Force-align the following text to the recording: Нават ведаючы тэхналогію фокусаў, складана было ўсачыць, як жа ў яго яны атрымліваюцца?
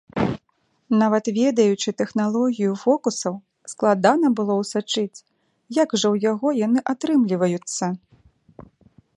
Нават 1.01 1.25
ведаючы 1.39 1.89
тэхналогію 2.01 2.71
фокусаў, 2.83 3.33
складана 3.73 4.27
было 4.39 4.53
ўсачыць, 4.63 5.23
як 5.83 5.89
жа 5.97 6.03
ў 6.13 6.17
яго 6.33 6.47
яны 6.65 6.79
атрымліваюцца? 6.95 7.85